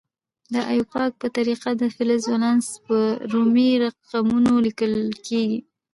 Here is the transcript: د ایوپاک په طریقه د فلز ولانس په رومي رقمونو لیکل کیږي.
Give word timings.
د 0.53 0.55
ایوپاک 0.71 1.11
په 1.21 1.27
طریقه 1.37 1.69
د 1.75 1.83
فلز 1.95 2.21
ولانس 2.33 2.67
په 2.85 2.97
رومي 3.31 3.69
رقمونو 3.83 4.53
لیکل 4.65 4.93
کیږي. 5.27 5.59